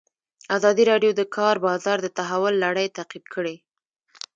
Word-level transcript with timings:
ازادي 0.57 0.83
راډیو 0.91 1.11
د 1.15 1.17
د 1.19 1.21
کار 1.35 1.55
بازار 1.67 1.97
د 2.01 2.07
تحول 2.17 2.53
لړۍ 2.65 2.87
تعقیب 2.97 3.25
کړې. 3.33 3.55